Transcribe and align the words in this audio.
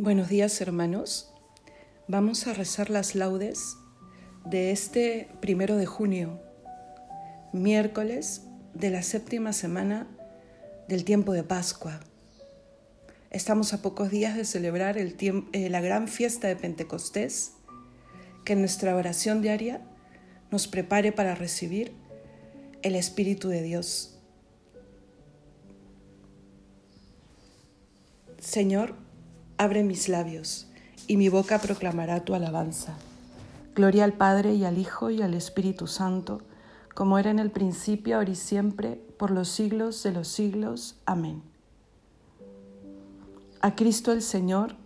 Buenos 0.00 0.28
días 0.28 0.60
hermanos. 0.60 1.28
Vamos 2.06 2.46
a 2.46 2.54
rezar 2.54 2.88
las 2.88 3.16
laudes 3.16 3.76
de 4.44 4.70
este 4.70 5.28
primero 5.40 5.76
de 5.76 5.86
junio, 5.86 6.40
miércoles 7.52 8.42
de 8.74 8.90
la 8.90 9.02
séptima 9.02 9.52
semana 9.52 10.06
del 10.86 11.04
tiempo 11.04 11.32
de 11.32 11.42
Pascua. 11.42 11.98
Estamos 13.32 13.72
a 13.72 13.82
pocos 13.82 14.08
días 14.08 14.36
de 14.36 14.44
celebrar 14.44 14.98
el 14.98 15.16
eh, 15.52 15.68
la 15.68 15.80
gran 15.80 16.06
fiesta 16.06 16.46
de 16.46 16.54
Pentecostés, 16.54 17.54
que 18.44 18.54
nuestra 18.54 18.94
oración 18.94 19.42
diaria 19.42 19.80
nos 20.52 20.68
prepare 20.68 21.10
para 21.10 21.34
recibir 21.34 21.92
el 22.82 22.94
Espíritu 22.94 23.48
de 23.48 23.62
Dios. 23.62 24.16
Señor, 28.38 29.07
Abre 29.60 29.82
mis 29.82 30.08
labios, 30.08 30.68
y 31.08 31.16
mi 31.16 31.28
boca 31.28 31.58
proclamará 31.58 32.24
tu 32.24 32.32
alabanza. 32.32 32.94
Gloria 33.74 34.04
al 34.04 34.12
Padre 34.12 34.54
y 34.54 34.64
al 34.64 34.78
Hijo 34.78 35.10
y 35.10 35.20
al 35.20 35.34
Espíritu 35.34 35.88
Santo, 35.88 36.42
como 36.94 37.18
era 37.18 37.32
en 37.32 37.40
el 37.40 37.50
principio, 37.50 38.18
ahora 38.18 38.30
y 38.30 38.36
siempre, 38.36 39.00
por 39.18 39.32
los 39.32 39.48
siglos 39.48 40.00
de 40.04 40.12
los 40.12 40.28
siglos. 40.28 41.00
Amén. 41.06 41.42
A 43.60 43.74
Cristo 43.74 44.12
el 44.12 44.22
Señor, 44.22 44.76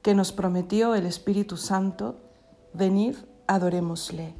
que 0.00 0.14
nos 0.14 0.32
prometió 0.32 0.94
el 0.94 1.04
Espíritu 1.04 1.58
Santo, 1.58 2.18
venid, 2.72 3.16
adorémosle. 3.46 4.32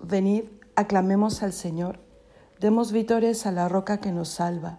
Venid, 0.00 0.44
aclamemos 0.76 1.42
al 1.42 1.52
Señor, 1.52 1.98
demos 2.60 2.92
vítores 2.92 3.44
a 3.44 3.50
la 3.50 3.68
roca 3.68 3.98
que 3.98 4.12
nos 4.12 4.28
salva 4.28 4.78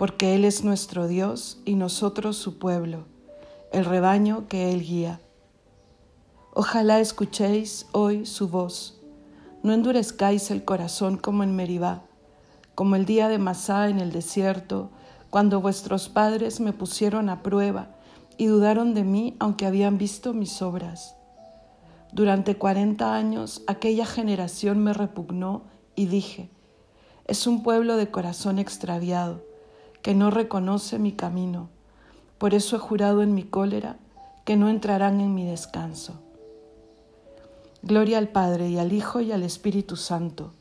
porque 0.00 0.34
Él 0.34 0.46
es 0.46 0.64
nuestro 0.64 1.08
Dios 1.08 1.60
y 1.66 1.74
nosotros 1.74 2.38
su 2.38 2.58
pueblo, 2.58 3.04
el 3.70 3.84
rebaño 3.84 4.48
que 4.48 4.72
Él 4.72 4.80
guía. 4.80 5.20
Ojalá 6.54 7.00
escuchéis 7.00 7.86
hoy 7.92 8.24
su 8.24 8.48
voz, 8.48 8.98
no 9.62 9.74
endurezcáis 9.74 10.50
el 10.50 10.64
corazón 10.64 11.18
como 11.18 11.42
en 11.42 11.54
Meribá, 11.54 12.04
como 12.74 12.96
el 12.96 13.04
día 13.04 13.28
de 13.28 13.36
Masá 13.36 13.90
en 13.90 14.00
el 14.00 14.10
desierto, 14.10 14.88
cuando 15.28 15.60
vuestros 15.60 16.08
padres 16.08 16.60
me 16.60 16.72
pusieron 16.72 17.28
a 17.28 17.42
prueba 17.42 17.90
y 18.38 18.46
dudaron 18.46 18.94
de 18.94 19.04
mí 19.04 19.36
aunque 19.38 19.66
habían 19.66 19.98
visto 19.98 20.32
mis 20.32 20.62
obras. 20.62 21.14
Durante 22.10 22.56
cuarenta 22.56 23.14
años 23.16 23.60
aquella 23.66 24.06
generación 24.06 24.82
me 24.82 24.94
repugnó 24.94 25.64
y 25.94 26.06
dije, 26.06 26.48
es 27.26 27.46
un 27.46 27.62
pueblo 27.62 27.98
de 27.98 28.10
corazón 28.10 28.58
extraviado 28.58 29.49
que 30.02 30.14
no 30.14 30.30
reconoce 30.30 30.98
mi 30.98 31.12
camino. 31.12 31.68
Por 32.38 32.54
eso 32.54 32.76
he 32.76 32.78
jurado 32.78 33.22
en 33.22 33.34
mi 33.34 33.44
cólera 33.44 33.96
que 34.44 34.56
no 34.56 34.68
entrarán 34.68 35.20
en 35.20 35.34
mi 35.34 35.44
descanso. 35.44 36.14
Gloria 37.82 38.18
al 38.18 38.28
Padre 38.28 38.68
y 38.68 38.78
al 38.78 38.92
Hijo 38.92 39.20
y 39.20 39.32
al 39.32 39.42
Espíritu 39.42 39.96
Santo, 39.96 40.52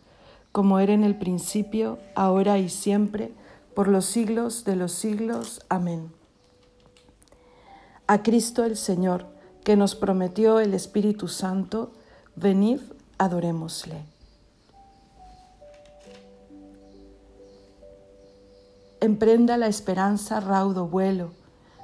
como 0.52 0.80
era 0.80 0.94
en 0.94 1.04
el 1.04 1.16
principio, 1.18 2.00
ahora 2.16 2.58
y 2.58 2.70
siempre, 2.70 3.32
por 3.74 3.88
los 3.88 4.06
siglos 4.06 4.64
de 4.66 4.76
los 4.76 4.92
siglos. 4.92 5.62
Amén. 5.70 6.12
A 8.08 8.24
Cristo 8.24 8.64
el 8.64 8.76
Señor, 8.76 9.28
que 9.64 9.76
nos 9.76 9.96
prometió 9.96 10.60
el 10.60 10.74
Espíritu 10.74 11.28
Santo, 11.28 11.92
venid, 12.36 12.80
adorémosle. 13.18 14.04
Emprenda 19.10 19.58
la 19.58 19.66
esperanza 19.66 20.40
raudo 20.40 20.86
vuelo, 20.86 21.32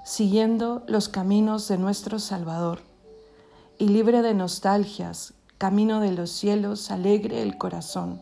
siguiendo 0.05 0.83
los 0.87 1.09
caminos 1.09 1.67
de 1.67 1.79
nuestro 1.79 2.19
Salvador, 2.19 2.81
y 3.79 3.87
libre 3.87 4.21
de 4.21 4.35
nostalgias, 4.35 5.33
camino 5.57 6.01
de 6.01 6.11
los 6.11 6.29
cielos, 6.29 6.91
alegre 6.91 7.41
el 7.41 7.57
corazón. 7.57 8.21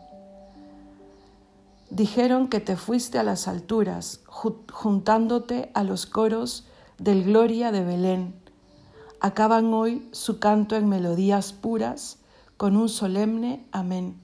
Dijeron 1.90 2.48
que 2.48 2.62
te 2.62 2.78
fuiste 2.78 3.20
a 3.20 3.24
las 3.24 3.50
alturas, 3.50 4.22
juntándote 4.26 5.70
a 5.74 5.84
los 5.84 6.06
coros 6.06 6.66
del 6.98 7.26
Gloria 7.26 7.74
de 7.74 7.84
Belén. 7.84 8.34
Acaban 9.20 9.74
hoy 9.74 10.08
su 10.14 10.40
canto 10.40 10.78
en 10.78 10.88
melodías 10.88 11.52
puras, 11.52 12.20
con 12.56 12.78
un 12.78 12.88
solemne 12.88 13.68
amén. 13.74 14.22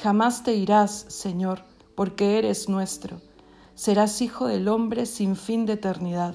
Jamás 0.00 0.44
te 0.44 0.54
irás, 0.54 1.06
Señor, 1.08 1.64
porque 1.96 2.38
eres 2.38 2.68
nuestro 2.68 3.20
serás 3.74 4.22
hijo 4.22 4.46
del 4.46 4.68
hombre 4.68 5.06
sin 5.06 5.36
fin 5.36 5.66
de 5.66 5.74
eternidad. 5.74 6.34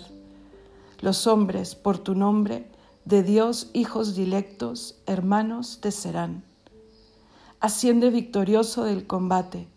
Los 0.99 1.27
hombres, 1.27 1.75
por 1.75 1.97
tu 1.97 2.15
nombre, 2.15 2.69
de 3.05 3.23
Dios 3.23 3.69
hijos 3.73 4.15
dilectos, 4.15 5.01
hermanos 5.05 5.79
te 5.81 5.91
serán. 5.91 6.43
Asciende 7.59 8.09
victorioso 8.09 8.83
del 8.83 9.07
combate, 9.07 9.67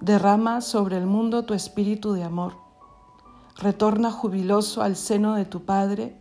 derrama 0.00 0.60
sobre 0.60 0.96
el 0.96 1.06
mundo 1.06 1.44
tu 1.44 1.54
espíritu 1.54 2.12
de 2.12 2.24
amor. 2.24 2.54
Retorna 3.56 4.10
jubiloso 4.10 4.82
al 4.82 4.96
seno 4.96 5.34
de 5.34 5.44
tu 5.44 5.64
Padre, 5.64 6.16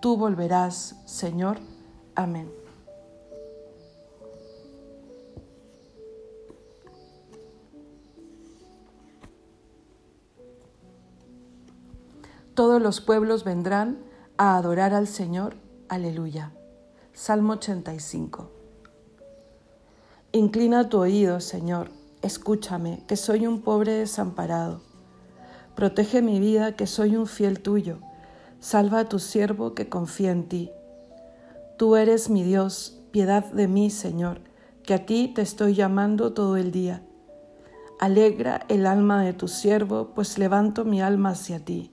tú 0.00 0.16
volverás, 0.16 0.96
Señor. 1.06 1.58
Amén. 2.14 2.67
Todos 12.58 12.82
los 12.82 13.00
pueblos 13.00 13.44
vendrán 13.44 13.98
a 14.36 14.56
adorar 14.56 14.92
al 14.92 15.06
Señor. 15.06 15.54
Aleluya. 15.88 16.50
Salmo 17.12 17.52
85. 17.52 18.50
Inclina 20.32 20.88
tu 20.88 20.98
oído, 20.98 21.38
Señor, 21.38 21.92
escúchame, 22.20 23.04
que 23.06 23.14
soy 23.14 23.46
un 23.46 23.62
pobre 23.62 23.92
desamparado. 23.92 24.80
Protege 25.76 26.20
mi 26.20 26.40
vida, 26.40 26.74
que 26.74 26.88
soy 26.88 27.14
un 27.14 27.28
fiel 27.28 27.60
tuyo. 27.60 27.98
Salva 28.58 28.98
a 28.98 29.08
tu 29.08 29.20
siervo 29.20 29.76
que 29.76 29.88
confía 29.88 30.32
en 30.32 30.48
ti. 30.48 30.72
Tú 31.76 31.94
eres 31.94 32.28
mi 32.28 32.42
Dios, 32.42 33.00
piedad 33.12 33.44
de 33.52 33.68
mí, 33.68 33.88
Señor, 33.88 34.40
que 34.82 34.94
a 34.94 35.06
ti 35.06 35.30
te 35.32 35.42
estoy 35.42 35.74
llamando 35.74 36.32
todo 36.32 36.56
el 36.56 36.72
día. 36.72 37.04
Alegra 38.00 38.66
el 38.68 38.84
alma 38.84 39.22
de 39.22 39.32
tu 39.32 39.46
siervo, 39.46 40.12
pues 40.12 40.38
levanto 40.38 40.84
mi 40.84 41.00
alma 41.00 41.30
hacia 41.30 41.64
ti 41.64 41.92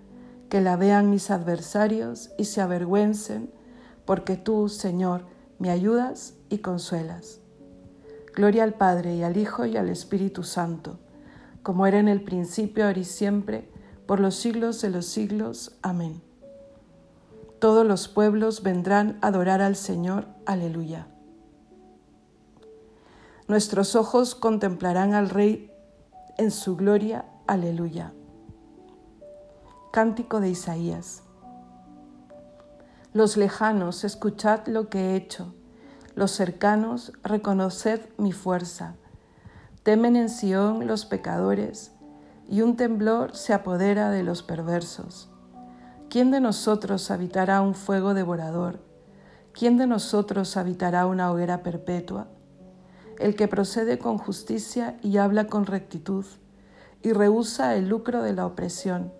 que 0.51 0.59
la 0.59 0.75
vean 0.75 1.09
mis 1.09 1.31
adversarios 1.31 2.31
y 2.37 2.43
se 2.43 2.59
avergüencen, 2.59 3.49
porque 4.03 4.35
tú, 4.35 4.67
Señor, 4.67 5.23
me 5.59 5.69
ayudas 5.69 6.33
y 6.49 6.57
consuelas. 6.57 7.39
Gloria 8.35 8.65
al 8.65 8.73
Padre 8.73 9.15
y 9.15 9.23
al 9.23 9.37
Hijo 9.37 9.65
y 9.65 9.77
al 9.77 9.87
Espíritu 9.87 10.43
Santo, 10.43 10.99
como 11.63 11.87
era 11.87 11.99
en 11.99 12.09
el 12.09 12.21
principio, 12.21 12.85
ahora 12.85 12.99
y 12.99 13.05
siempre, 13.05 13.71
por 14.05 14.19
los 14.19 14.35
siglos 14.35 14.81
de 14.81 14.89
los 14.89 15.05
siglos. 15.05 15.77
Amén. 15.81 16.21
Todos 17.59 17.87
los 17.87 18.09
pueblos 18.09 18.61
vendrán 18.61 19.19
a 19.21 19.27
adorar 19.27 19.61
al 19.61 19.77
Señor. 19.77 20.27
Aleluya. 20.45 21.07
Nuestros 23.47 23.95
ojos 23.95 24.35
contemplarán 24.35 25.13
al 25.13 25.29
Rey 25.29 25.71
en 26.37 26.51
su 26.51 26.75
gloria. 26.75 27.23
Aleluya. 27.47 28.11
Cántico 29.91 30.39
de 30.39 30.49
Isaías. 30.49 31.23
Los 33.11 33.35
lejanos, 33.35 34.05
escuchad 34.05 34.65
lo 34.67 34.87
que 34.87 34.99
he 34.99 35.15
hecho. 35.17 35.53
Los 36.15 36.31
cercanos, 36.31 37.11
reconoced 37.23 37.99
mi 38.17 38.31
fuerza. 38.31 38.95
Temen 39.83 40.15
en 40.15 40.29
Sión 40.29 40.87
los 40.87 41.05
pecadores, 41.05 41.91
y 42.47 42.61
un 42.61 42.77
temblor 42.77 43.35
se 43.35 43.51
apodera 43.51 44.11
de 44.11 44.23
los 44.23 44.43
perversos. 44.43 45.29
¿Quién 46.09 46.31
de 46.31 46.39
nosotros 46.39 47.11
habitará 47.11 47.59
un 47.59 47.75
fuego 47.75 48.13
devorador? 48.13 48.79
¿Quién 49.51 49.75
de 49.75 49.87
nosotros 49.87 50.55
habitará 50.55 51.05
una 51.05 51.29
hoguera 51.29 51.63
perpetua? 51.63 52.29
El 53.19 53.35
que 53.35 53.49
procede 53.49 53.99
con 53.99 54.17
justicia 54.17 54.95
y 55.01 55.17
habla 55.17 55.47
con 55.47 55.65
rectitud, 55.65 56.25
y 57.01 57.11
rehúsa 57.11 57.75
el 57.75 57.89
lucro 57.89 58.23
de 58.23 58.31
la 58.31 58.45
opresión. 58.45 59.19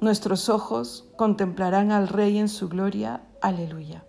Nuestros 0.00 0.50
ojos 0.50 1.08
contemplarán 1.16 1.90
al 1.90 2.08
Rey 2.08 2.38
en 2.38 2.48
su 2.48 2.68
gloria. 2.68 3.22
Aleluya. 3.40 4.04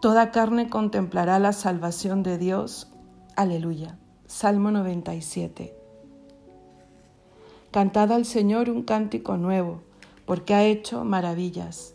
Toda 0.00 0.32
carne 0.32 0.68
contemplará 0.68 1.38
la 1.38 1.52
salvación 1.52 2.24
de 2.24 2.38
Dios. 2.38 2.88
Aleluya. 3.36 3.98
Salmo 4.26 4.72
97. 4.72 5.76
Cantad 7.70 8.10
al 8.10 8.24
Señor 8.24 8.68
un 8.68 8.82
cántico 8.82 9.36
nuevo, 9.36 9.82
porque 10.26 10.54
ha 10.54 10.64
hecho 10.64 11.04
maravillas. 11.04 11.94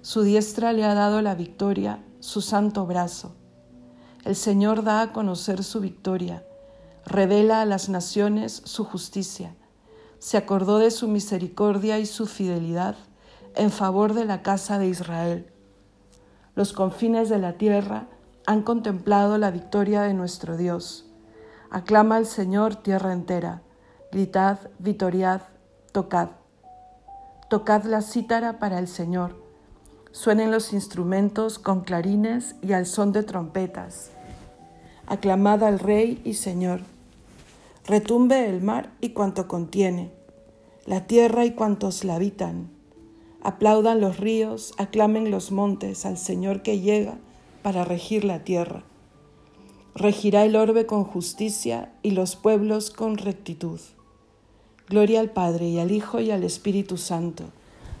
Su 0.00 0.22
diestra 0.22 0.72
le 0.72 0.84
ha 0.84 0.94
dado 0.94 1.22
la 1.22 1.36
victoria, 1.36 2.02
su 2.18 2.40
santo 2.40 2.86
brazo. 2.86 3.36
El 4.24 4.34
Señor 4.34 4.82
da 4.82 5.00
a 5.00 5.12
conocer 5.12 5.62
su 5.62 5.78
victoria, 5.80 6.44
revela 7.06 7.60
a 7.60 7.66
las 7.66 7.88
naciones 7.88 8.62
su 8.64 8.84
justicia. 8.84 9.54
Se 10.22 10.36
acordó 10.36 10.78
de 10.78 10.92
su 10.92 11.08
misericordia 11.08 11.98
y 11.98 12.06
su 12.06 12.26
fidelidad 12.26 12.94
en 13.56 13.72
favor 13.72 14.14
de 14.14 14.24
la 14.24 14.40
casa 14.40 14.78
de 14.78 14.86
Israel. 14.86 15.50
Los 16.54 16.72
confines 16.72 17.28
de 17.28 17.40
la 17.40 17.54
tierra 17.54 18.06
han 18.46 18.62
contemplado 18.62 19.36
la 19.36 19.50
victoria 19.50 20.02
de 20.02 20.14
nuestro 20.14 20.56
Dios. 20.56 21.06
Aclama 21.70 22.14
al 22.14 22.26
Señor 22.26 22.76
tierra 22.76 23.12
entera 23.12 23.62
Gritad, 24.12 24.58
vitoriad, 24.78 25.40
tocad. 25.90 26.28
Tocad 27.50 27.82
la 27.82 28.00
cítara 28.00 28.60
para 28.60 28.78
el 28.78 28.86
Señor. 28.86 29.34
Suenen 30.12 30.52
los 30.52 30.72
instrumentos 30.72 31.58
con 31.58 31.80
clarines 31.80 32.54
y 32.62 32.74
al 32.74 32.86
son 32.86 33.10
de 33.10 33.24
trompetas. 33.24 34.12
Aclamad 35.08 35.64
al 35.64 35.80
Rey 35.80 36.22
y 36.24 36.34
Señor. 36.34 36.91
Retumbe 37.84 38.48
el 38.48 38.62
mar 38.62 38.92
y 39.00 39.10
cuanto 39.10 39.48
contiene, 39.48 40.12
la 40.86 41.06
tierra 41.08 41.44
y 41.44 41.52
cuantos 41.52 42.04
la 42.04 42.14
habitan. 42.14 42.70
Aplaudan 43.42 44.00
los 44.00 44.18
ríos, 44.18 44.72
aclamen 44.78 45.32
los 45.32 45.50
montes 45.50 46.06
al 46.06 46.16
Señor 46.16 46.62
que 46.62 46.78
llega 46.78 47.18
para 47.62 47.84
regir 47.84 48.24
la 48.24 48.44
tierra. 48.44 48.84
Regirá 49.96 50.44
el 50.44 50.54
orbe 50.54 50.86
con 50.86 51.02
justicia 51.02 51.92
y 52.02 52.12
los 52.12 52.36
pueblos 52.36 52.90
con 52.90 53.18
rectitud. 53.18 53.80
Gloria 54.88 55.18
al 55.18 55.30
Padre 55.30 55.66
y 55.66 55.80
al 55.80 55.90
Hijo 55.90 56.20
y 56.20 56.30
al 56.30 56.44
Espíritu 56.44 56.96
Santo, 56.96 57.44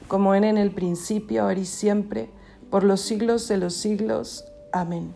como 0.06 0.34
era 0.34 0.48
en 0.48 0.58
el 0.58 0.70
principio, 0.70 1.42
ahora 1.42 1.58
y 1.58 1.66
siempre, 1.66 2.30
por 2.70 2.84
los 2.84 3.00
siglos 3.00 3.48
de 3.48 3.56
los 3.56 3.74
siglos. 3.74 4.44
Amén. 4.72 5.12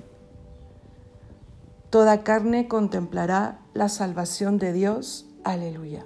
Toda 1.90 2.24
carne 2.24 2.66
contemplará 2.66 3.60
la 3.76 3.88
salvación 3.90 4.58
de 4.58 4.73
Dios. 4.73 5.26
Aleluya. 5.44 6.05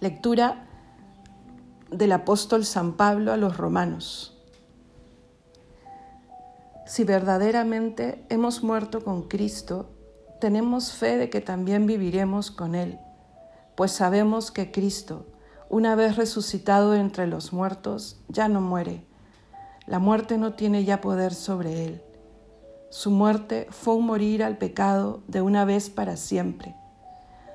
Lectura 0.00 0.66
del 1.90 2.12
apóstol 2.12 2.64
San 2.64 2.96
Pablo 2.96 3.32
a 3.32 3.36
los 3.36 3.58
romanos. 3.58 4.38
Si 6.86 7.04
verdaderamente 7.04 8.24
hemos 8.30 8.62
muerto 8.62 9.04
con 9.04 9.28
Cristo, 9.28 9.90
tenemos 10.40 10.92
fe 10.92 11.18
de 11.18 11.28
que 11.28 11.42
también 11.42 11.86
viviremos 11.86 12.50
con 12.50 12.74
Él, 12.74 12.98
pues 13.76 13.92
sabemos 13.92 14.50
que 14.50 14.72
Cristo, 14.72 15.26
una 15.68 15.94
vez 15.94 16.16
resucitado 16.16 16.94
entre 16.94 17.26
los 17.26 17.52
muertos, 17.52 18.22
ya 18.28 18.48
no 18.48 18.60
muere. 18.60 19.04
La 19.86 19.98
muerte 19.98 20.38
no 20.38 20.54
tiene 20.54 20.84
ya 20.84 21.00
poder 21.00 21.34
sobre 21.34 21.84
Él. 21.84 22.02
Su 22.90 23.12
muerte 23.12 23.68
fue 23.70 23.94
un 23.94 24.06
morir 24.06 24.42
al 24.42 24.58
pecado 24.58 25.22
de 25.28 25.40
una 25.40 25.64
vez 25.64 25.90
para 25.90 26.16
siempre, 26.16 26.74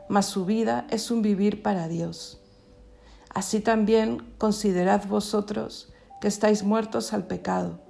mas 0.08 0.28
su 0.28 0.46
vida 0.46 0.88
es 0.90 1.12
un 1.12 1.22
vivir 1.22 1.62
para 1.62 1.90
Dios. 1.90 2.42
Así 3.34 3.60
también 3.60 4.20
considerad 4.38 5.06
vosotros 5.08 5.92
que 6.22 6.30
estáis 6.30 6.64
muertos 6.64 7.12
al 7.12 7.28
pecado, 7.28 7.82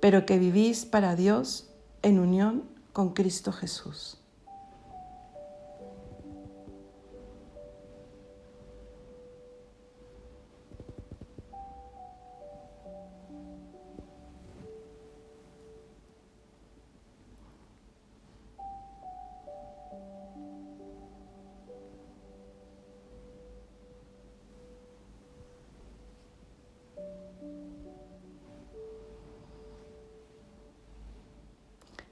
pero 0.00 0.26
que 0.26 0.40
vivís 0.40 0.84
para 0.84 1.14
Dios 1.14 1.70
en 2.02 2.18
unión 2.18 2.64
con 2.92 3.14
Cristo 3.14 3.52
Jesús. 3.52 4.25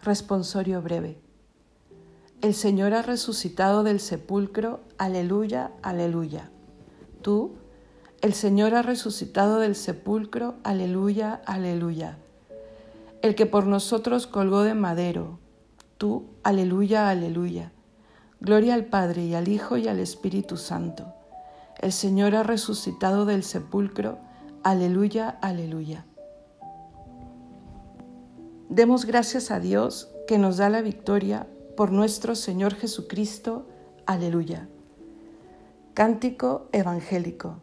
Responsorio 0.05 0.83
breve. 0.83 1.19
El 2.43 2.53
Señor 2.53 2.93
ha 2.93 3.01
resucitado 3.01 3.83
del 3.83 4.01
sepulcro, 4.01 4.81
aleluya, 4.99 5.73
aleluya. 5.81 6.51
Tú, 7.23 7.55
el 8.21 8.35
Señor 8.35 8.75
ha 8.75 8.83
resucitado 8.83 9.61
del 9.61 9.75
sepulcro, 9.75 10.57
aleluya, 10.63 11.41
aleluya. 11.47 12.19
El 13.23 13.35
que 13.35 13.47
por 13.47 13.67
nosotros 13.67 14.27
colgó 14.27 14.61
de 14.61 14.75
madero, 14.75 15.39
tú, 15.97 16.27
aleluya, 16.43 17.09
aleluya. 17.09 17.73
Gloria 18.41 18.75
al 18.75 18.85
Padre 18.85 19.25
y 19.25 19.35
al 19.35 19.49
Hijo 19.49 19.79
y 19.79 19.89
al 19.89 20.01
Espíritu 20.01 20.59
Santo 20.59 21.15
El 21.81 21.93
Señor 21.93 22.35
ha 22.35 22.43
resucitado 22.43 23.25
del 23.25 23.43
sepulcro. 23.43 24.19
Aleluya, 24.65 25.31
aleluya. 25.41 26.05
Demos 28.75 29.05
gracias 29.05 29.53
a 29.53 29.61
Dios 29.61 30.11
que 30.27 30.37
nos 30.37 30.57
da 30.57 30.69
la 30.69 30.83
victoria 30.83 31.47
por 31.77 31.93
nuestro 31.93 32.35
Señor 32.35 32.75
Jesucristo. 32.75 33.69
Aleluya. 34.05 34.69
Cántico 35.95 36.67
evangélico. 36.73 37.61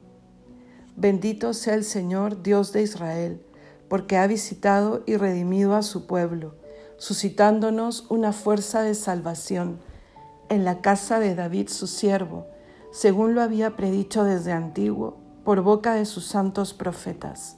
Bendito 0.96 1.53
sea 1.53 1.74
el 1.74 1.84
Señor, 1.84 2.44
Dios 2.44 2.72
de 2.72 2.84
Israel, 2.84 3.46
porque 3.89 4.15
ha 4.15 4.25
visitado 4.25 5.03
y 5.06 5.18
redimido 5.18 5.75
a 5.75 5.82
su 5.82 6.08
pueblo, 6.08 6.56
suscitándonos 6.96 8.06
una 8.10 8.32
fuerza 8.32 8.82
de 8.82 8.96
salvación 8.96 9.82
en 10.48 10.63
la 10.63 10.80
casa 10.80 11.20
de 11.20 11.36
David 11.36 11.68
su 11.68 11.88
siervo, 11.88 12.48
según 12.94 13.36
lo 13.36 13.41
había 13.41 13.75
predicho 13.75 14.24
desde 14.24 14.53
antiguo 14.53 15.18
por 15.44 15.60
boca 15.60 15.94
de 15.94 16.06
sus 16.06 16.25
santos 16.25 16.74
profetas. 16.74 17.58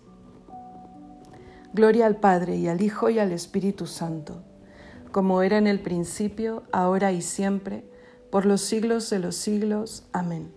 Gloria 1.73 2.05
al 2.05 2.17
Padre 2.17 2.57
y 2.57 2.67
al 2.67 2.81
Hijo 2.81 3.09
y 3.09 3.19
al 3.19 3.31
Espíritu 3.31 3.87
Santo, 3.87 4.43
como 5.11 5.41
era 5.41 5.57
en 5.57 5.67
el 5.67 5.79
principio, 5.79 6.63
ahora 6.73 7.13
y 7.13 7.21
siempre, 7.21 7.85
por 8.29 8.45
los 8.45 8.61
siglos 8.61 9.09
de 9.09 9.19
los 9.19 9.35
siglos. 9.37 10.03
Amén. 10.11 10.51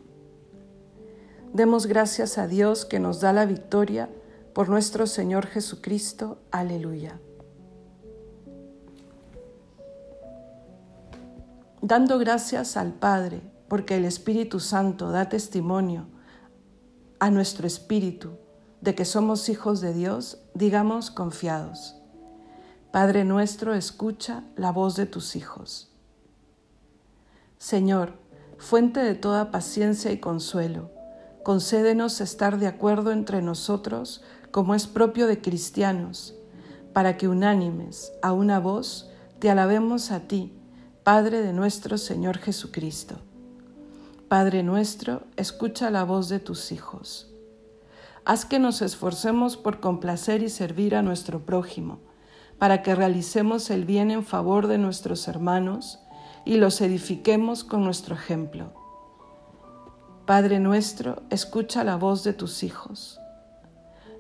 Demos 1.53 1.87
gracias 1.87 2.37
a 2.37 2.49
Dios 2.49 2.85
que 2.85 2.99
nos 2.99 3.21
da 3.21 3.33
la 3.33 3.47
victoria 3.47 4.11
por 4.55 4.69
nuestro 4.69 5.07
Señor 5.07 5.47
Jesucristo. 5.47 6.39
Aleluya. 6.51 7.21
Dando 11.81 12.19
gracias 12.19 12.77
al 12.77 12.93
Padre, 12.93 13.41
porque 13.69 13.97
el 13.97 14.05
Espíritu 14.05 14.59
Santo 14.59 15.11
da 15.11 15.29
testimonio 15.29 16.07
a 17.21 17.31
nuestro 17.31 17.67
espíritu 17.67 18.39
de 18.85 18.95
que 18.95 19.07
somos 19.07 19.49
hijos 19.49 19.81
de 19.81 19.95
Dios, 19.95 20.37
digamos 20.53 21.11
confiados. 21.11 21.97
Padre 22.93 23.25
nuestro, 23.25 23.73
escucha 23.75 24.45
la 24.57 24.73
voz 24.73 24.95
de 24.95 25.07
tus 25.07 25.37
hijos. 25.37 25.91
Señor, 27.57 28.13
fuente 28.59 29.01
de 29.01 29.15
toda 29.15 29.51
paciencia 29.51 30.13
y 30.13 30.19
consuelo, 30.19 30.91
concédenos 31.43 32.21
estar 32.21 32.59
de 32.59 32.67
acuerdo 32.67 33.11
entre 33.11 33.41
nosotros 33.41 34.23
como 34.51 34.75
es 34.75 34.87
propio 34.87 35.27
de 35.27 35.41
cristianos, 35.41 36.35
para 36.93 37.17
que 37.17 37.27
unánimes, 37.27 38.13
a 38.21 38.35
una 38.35 38.61
voz, 38.61 39.09
te 39.39 39.49
alabemos 39.49 40.11
a 40.11 40.21
ti, 40.21 40.53
Padre 41.05 41.41
de 41.41 41.55
nuestro 41.55 41.97
Señor 41.97 42.37
Jesucristo. 42.37 43.17
Padre 44.29 44.63
nuestro, 44.63 45.23
escucha 45.37 45.91
la 45.91 46.05
voz 46.05 46.29
de 46.29 46.39
tus 46.39 46.71
hijos. 46.71 47.34
Haz 48.27 48.47
que 48.47 48.59
nos 48.59 48.81
esforcemos 48.81 49.59
por 49.59 49.81
complacer 49.81 50.43
y 50.43 50.49
servir 50.49 50.97
a 50.97 51.03
nuestro 51.03 51.45
prójimo, 51.45 51.99
para 52.59 52.83
que 52.83 52.95
realicemos 52.95 53.69
el 53.69 53.85
bien 53.85 54.11
en 54.11 54.25
favor 54.25 54.67
de 54.67 54.79
nuestros 54.79 55.29
hermanos 55.29 56.01
y 56.47 56.57
los 56.57 56.81
edifiquemos 56.81 57.65
con 57.65 57.85
nuestro 57.85 58.15
ejemplo. 58.15 58.73
Padre 60.25 60.59
nuestro, 60.59 61.23
escucha 61.29 61.85
la 61.85 61.97
voz 61.97 62.25
de 62.25 62.33
tus 62.33 62.63
hijos. 62.63 63.21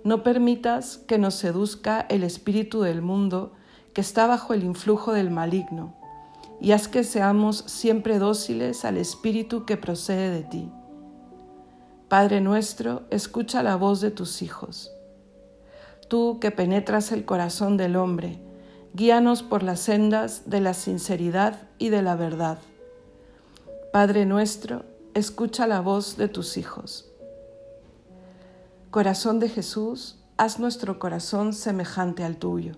No 0.04 0.22
permitas 0.22 0.98
que 0.98 1.16
nos 1.16 1.36
seduzca 1.36 2.04
el 2.10 2.24
espíritu 2.24 2.82
del 2.82 3.00
mundo 3.00 3.54
que 3.94 4.02
está 4.02 4.26
bajo 4.26 4.52
el 4.52 4.64
influjo 4.64 5.14
del 5.14 5.30
maligno, 5.30 5.94
y 6.60 6.72
haz 6.72 6.88
que 6.88 7.04
seamos 7.04 7.64
siempre 7.68 8.18
dóciles 8.18 8.84
al 8.84 8.98
espíritu 8.98 9.64
que 9.64 9.78
procede 9.78 10.28
de 10.28 10.42
ti 10.42 10.70
Padre 12.14 12.40
nuestro, 12.40 13.02
escucha 13.10 13.64
la 13.64 13.74
voz 13.74 14.00
de 14.00 14.12
tus 14.12 14.40
hijos. 14.40 14.92
Tú 16.06 16.38
que 16.38 16.52
penetras 16.52 17.10
el 17.10 17.24
corazón 17.24 17.76
del 17.76 17.96
hombre, 17.96 18.38
guíanos 18.92 19.42
por 19.42 19.64
las 19.64 19.80
sendas 19.80 20.42
de 20.46 20.60
la 20.60 20.74
sinceridad 20.74 21.68
y 21.76 21.88
de 21.88 22.02
la 22.02 22.14
verdad. 22.14 22.58
Padre 23.92 24.26
nuestro, 24.26 24.84
escucha 25.14 25.66
la 25.66 25.80
voz 25.80 26.16
de 26.16 26.28
tus 26.28 26.56
hijos. 26.56 27.10
Corazón 28.92 29.40
de 29.40 29.48
Jesús, 29.48 30.20
haz 30.36 30.60
nuestro 30.60 31.00
corazón 31.00 31.52
semejante 31.52 32.22
al 32.22 32.36
tuyo. 32.36 32.76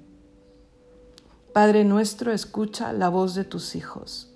Padre 1.52 1.84
nuestro, 1.84 2.32
escucha 2.32 2.94
la 2.94 3.10
voz 3.10 3.34
de 3.34 3.44
tus 3.44 3.76
hijos. 3.76 4.32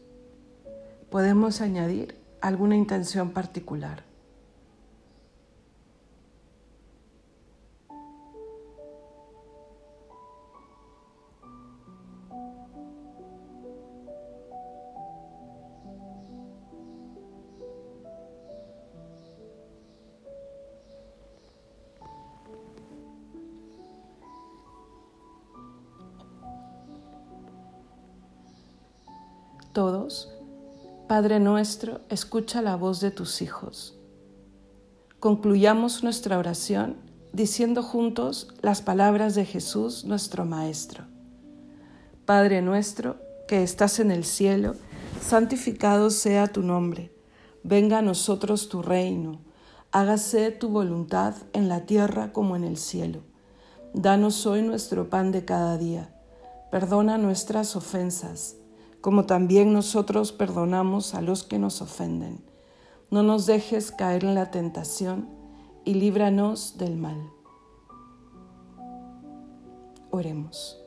Podemos 1.08 1.62
añadir 1.62 2.20
alguna 2.42 2.76
intención 2.76 3.30
particular. 3.30 4.09
Todos, 29.72 30.32
Padre 31.08 31.40
nuestro, 31.40 32.02
escucha 32.08 32.62
la 32.62 32.76
voz 32.76 33.00
de 33.00 33.10
tus 33.10 33.42
hijos. 33.42 33.98
Concluyamos 35.18 36.04
nuestra 36.04 36.38
oración 36.38 36.96
diciendo 37.32 37.82
juntos 37.82 38.48
las 38.62 38.80
palabras 38.80 39.34
de 39.34 39.44
Jesús, 39.44 40.04
nuestro 40.04 40.44
Maestro. 40.44 41.04
Padre 42.26 42.62
nuestro, 42.62 43.16
que 43.48 43.62
estás 43.62 43.98
en 43.98 44.10
el 44.10 44.24
cielo, 44.24 44.76
santificado 45.20 46.10
sea 46.10 46.46
tu 46.46 46.62
nombre. 46.62 47.12
Venga 47.64 47.98
a 47.98 48.02
nosotros 48.02 48.68
tu 48.68 48.82
reino. 48.82 49.40
Hágase 49.92 50.52
tu 50.52 50.68
voluntad 50.68 51.34
en 51.52 51.68
la 51.68 51.86
tierra 51.86 52.32
como 52.32 52.54
en 52.54 52.64
el 52.64 52.76
cielo. 52.76 53.22
Danos 53.94 54.46
hoy 54.46 54.62
nuestro 54.62 55.10
pan 55.10 55.32
de 55.32 55.44
cada 55.44 55.76
día. 55.76 56.14
Perdona 56.70 57.18
nuestras 57.18 57.74
ofensas 57.74 58.59
como 59.00 59.24
también 59.24 59.72
nosotros 59.72 60.32
perdonamos 60.32 61.14
a 61.14 61.22
los 61.22 61.42
que 61.42 61.58
nos 61.58 61.80
ofenden. 61.80 62.44
No 63.10 63.22
nos 63.22 63.46
dejes 63.46 63.92
caer 63.92 64.24
en 64.24 64.34
la 64.34 64.50
tentación 64.50 65.28
y 65.84 65.94
líbranos 65.94 66.76
del 66.76 66.96
mal. 66.96 67.30
Oremos. 70.10 70.78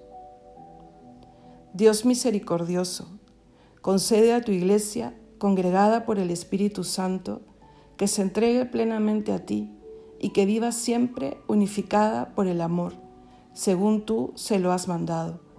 Dios 1.73 2.05
misericordioso, 2.05 3.07
concede 3.81 4.33
a 4.33 4.41
tu 4.41 4.51
iglesia, 4.51 5.17
congregada 5.39 6.05
por 6.05 6.19
el 6.19 6.29
Espíritu 6.29 6.83
Santo, 6.83 7.41
que 7.97 8.07
se 8.07 8.21
entregue 8.21 8.65
plenamente 8.65 9.33
a 9.33 9.45
ti 9.45 9.71
y 10.19 10.29
que 10.29 10.45
viva 10.45 10.71
siempre 10.71 11.37
unificada 11.47 12.35
por 12.35 12.47
el 12.47 12.61
amor, 12.61 12.93
según 13.53 14.05
tú 14.05 14.33
se 14.35 14.59
lo 14.59 14.71
has 14.71 14.87
mandado 14.87 15.52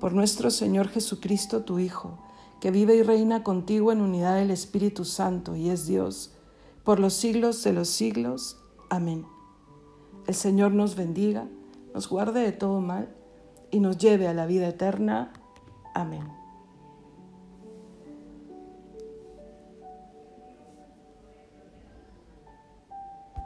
por 0.00 0.14
nuestro 0.14 0.50
Señor 0.50 0.88
Jesucristo, 0.88 1.62
tu 1.62 1.78
Hijo, 1.78 2.18
que 2.60 2.70
vive 2.70 2.96
y 2.96 3.02
reina 3.02 3.44
contigo 3.44 3.92
en 3.92 4.00
unidad 4.00 4.36
del 4.36 4.50
Espíritu 4.50 5.04
Santo 5.04 5.54
y 5.54 5.68
es 5.68 5.86
Dios, 5.86 6.32
por 6.82 6.98
los 6.98 7.14
siglos 7.14 7.62
de 7.62 7.74
los 7.74 7.88
siglos. 7.88 8.58
Amén. 8.88 9.26
El 10.26 10.34
Señor 10.34 10.72
nos 10.72 10.96
bendiga, 10.96 11.46
nos 11.94 12.08
guarde 12.08 12.40
de 12.40 12.52
todo 12.52 12.80
mal 12.80 13.14
y 13.70 13.80
nos 13.80 13.98
lleve 13.98 14.26
a 14.26 14.34
la 14.34 14.46
vida 14.46 14.68
eterna. 14.68 15.32
Amén. 15.94 16.39